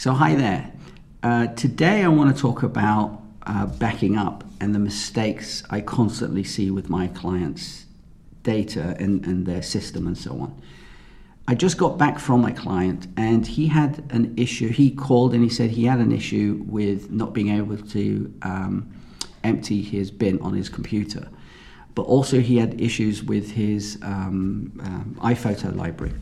[0.00, 0.72] So, hi there.
[1.22, 6.42] Uh, today, I want to talk about uh, backing up and the mistakes I constantly
[6.42, 7.84] see with my clients'
[8.42, 10.58] data and, and their system and so on.
[11.46, 14.68] I just got back from my client and he had an issue.
[14.68, 18.90] He called and he said he had an issue with not being able to um,
[19.44, 21.28] empty his bin on his computer.
[21.94, 26.14] But also, he had issues with his um, um, iPhoto library.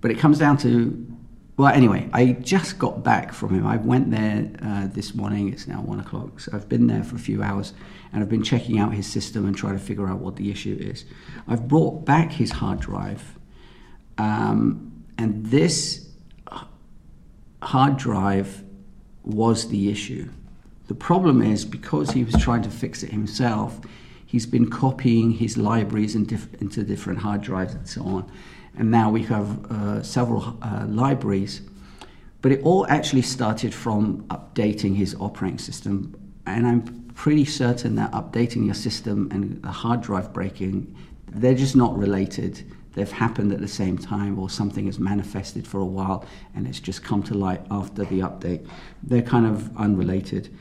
[0.00, 1.17] But it comes down to
[1.58, 3.66] well, anyway, I just got back from him.
[3.66, 5.52] I went there uh, this morning.
[5.52, 6.38] It's now one o'clock.
[6.38, 7.74] So I've been there for a few hours
[8.12, 10.78] and I've been checking out his system and trying to figure out what the issue
[10.80, 11.04] is.
[11.48, 13.36] I've brought back his hard drive.
[14.18, 16.08] Um, and this
[17.60, 18.62] hard drive
[19.24, 20.28] was the issue.
[20.86, 23.80] The problem is because he was trying to fix it himself,
[24.26, 28.30] he's been copying his libraries into different hard drives and so on
[28.78, 31.62] and now we have uh, several uh, libraries.
[32.40, 36.14] But it all actually started from updating his operating system,
[36.46, 40.94] and I'm pretty certain that updating your system and the hard drive breaking,
[41.26, 42.64] they're just not related.
[42.94, 46.78] They've happened at the same time, or something has manifested for a while and it's
[46.78, 48.68] just come to light after the update.
[49.02, 50.56] They're kind of unrelated.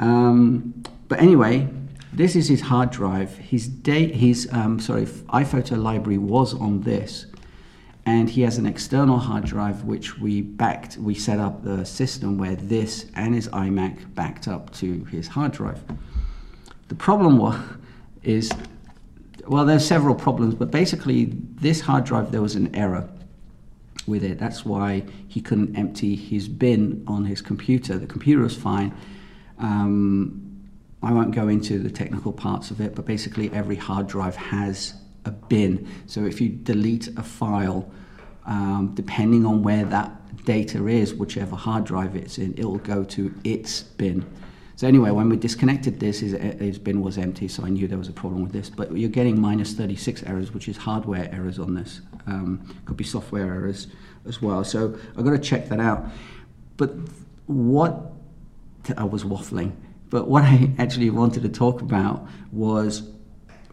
[0.00, 1.68] Um, but anyway,
[2.12, 3.36] this is his hard drive.
[3.38, 7.26] His date, his um, sorry, iPhoto library was on this
[8.06, 12.36] and he has an external hard drive which we backed we set up the system
[12.36, 15.82] where this and his imac backed up to his hard drive.
[16.88, 17.58] The problem was,
[18.22, 18.50] is
[19.46, 23.08] well there's several problems but basically this hard drive there was an error
[24.06, 24.38] with it.
[24.38, 27.98] That's why he couldn't empty his bin on his computer.
[27.98, 28.94] The computer was fine.
[29.58, 30.40] Um,
[31.02, 34.94] I won't go into the technical parts of it, but basically every hard drive has
[35.24, 35.88] a bin.
[36.06, 37.90] So if you delete a file,
[38.46, 43.04] um, depending on where that data is, whichever hard drive it's in, it will go
[43.04, 44.24] to its bin.
[44.76, 47.98] So anyway, when we disconnected this, his, his, bin was empty, so I knew there
[47.98, 48.68] was a problem with this.
[48.68, 52.00] But you're getting minus 36 errors, which is hardware errors on this.
[52.26, 53.86] Um, could be software errors
[54.26, 54.64] as well.
[54.64, 56.06] So I've got to check that out.
[56.76, 56.90] But
[57.46, 58.12] what
[58.96, 59.72] I was waffling,
[60.10, 63.13] but what I actually wanted to talk about was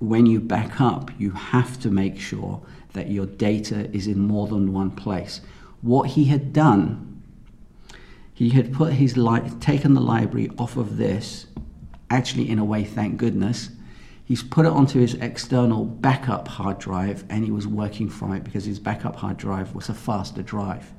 [0.02, 2.62] when you back up, you have to make sure
[2.94, 5.42] that your data is in more than one place.
[5.82, 7.22] What he had done,
[8.34, 11.46] he had put his li- taken the library off of this,
[12.10, 13.70] actually, in a way, thank goodness.
[14.26, 18.44] He's put it onto his external backup hard drive and he was working from it
[18.44, 20.92] because his backup hard drive was a faster drive.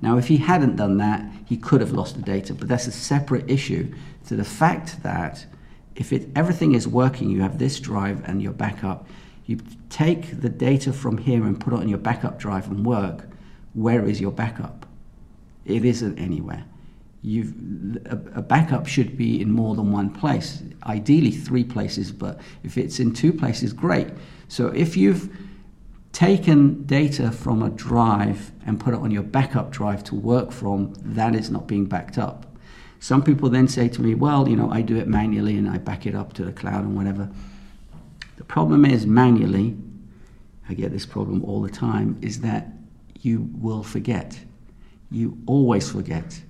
[0.00, 2.92] Now, if he hadn't done that, he could have lost the data, but that's a
[2.92, 3.92] separate issue
[4.26, 5.46] to the fact that
[5.96, 9.06] if it, everything is working, you have this drive and your backup,
[9.46, 9.58] you
[9.90, 13.28] take the data from here and put it on your backup drive and work,
[13.74, 14.86] where is your backup?
[15.64, 16.64] It isn't anywhere.
[17.22, 17.54] You've,
[18.06, 22.76] a, a backup should be in more than one place, ideally three places, but if
[22.76, 24.08] it's in two places, great.
[24.48, 25.34] So if you've
[26.12, 30.94] taken data from a drive and put it on your backup drive to work from,
[31.02, 32.53] that is not being backed up.
[33.04, 35.76] Some people then say to me, well, you know, I do it manually and I
[35.76, 37.28] back it up to the cloud and whatever.
[38.38, 39.76] The problem is, manually,
[40.70, 42.68] I get this problem all the time, is that
[43.20, 44.40] you will forget.
[45.10, 46.40] You always forget.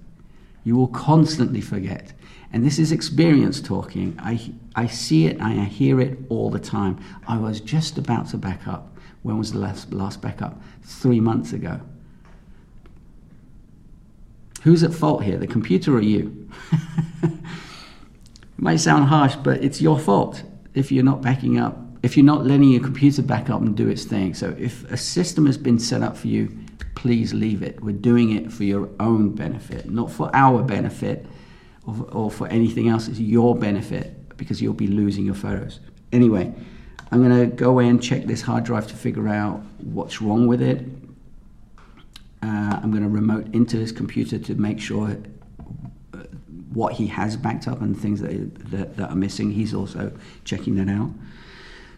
[0.63, 2.13] You will constantly forget.
[2.53, 4.17] And this is experience talking.
[4.21, 7.01] I, I see it, I hear it all the time.
[7.27, 8.97] I was just about to back up.
[9.23, 10.63] When was the last, last backup?
[10.83, 11.81] Three months ago.
[14.65, 16.49] Who's at fault here, the computer or you?
[17.23, 17.31] it
[18.57, 20.43] might sound harsh, but it's your fault
[20.73, 23.89] if you're not backing up, if you're not letting your computer back up and do
[23.89, 24.33] its thing.
[24.33, 26.51] So if a system has been set up for you,
[26.95, 27.83] please leave it.
[27.83, 31.27] We're doing it for your own benefit, not for our benefit
[31.87, 33.07] or, or for anything else.
[33.07, 35.81] It's your benefit because you'll be losing your photos.
[36.11, 36.55] Anyway,
[37.13, 40.47] I'm going to go away and check this hard drive to figure out what's wrong
[40.47, 40.87] with it
[42.85, 45.17] I'm going to remote into his computer to make sure
[46.13, 46.19] uh,
[46.75, 49.51] what he has backed up and things that, that, that, are missing.
[49.51, 50.13] He's also
[50.45, 51.11] checking that out.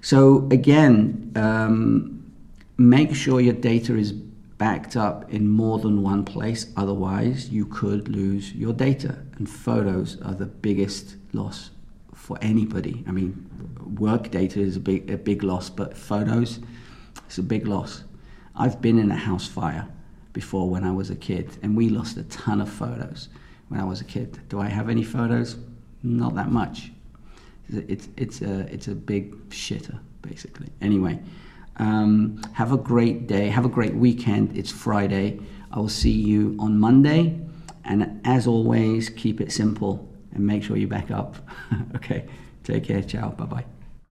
[0.01, 2.33] So again, um,
[2.79, 6.73] make sure your data is backed up in more than one place.
[6.77, 9.19] Otherwise, you could lose your data.
[9.39, 11.71] And photos are the biggest loss
[12.15, 13.03] for anybody.
[13.09, 13.51] I mean,
[13.99, 16.61] work data is a big, a big loss, but photos,
[17.27, 18.05] it's a big loss.
[18.55, 19.89] I've been in a house fire
[20.37, 23.31] before when I was a kid, and we lost a ton of photos
[23.69, 24.39] when I was a kid.
[24.51, 25.57] Do I have any photos?
[26.03, 26.93] Not that much.
[27.95, 30.69] It's it's a it's a big shitter basically.
[30.83, 31.19] Anyway,
[31.79, 33.49] um, have a great day.
[33.49, 34.57] Have a great weekend.
[34.61, 35.41] It's Friday.
[35.73, 37.41] I will see you on Monday.
[37.85, 39.95] And as always, keep it simple
[40.35, 41.37] and make sure you back up.
[41.97, 42.27] okay,
[42.63, 43.03] take care.
[43.03, 43.31] Ciao.
[43.31, 43.76] Bye bye.